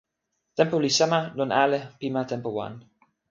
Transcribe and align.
tenpo 0.57 0.75
li 0.83 0.91
sama 0.97 1.19
lon 1.37 1.51
ale 1.63 1.79
pi 1.97 2.07
ma 2.13 2.21
tenpo 2.31 2.49
wan. 2.57 2.73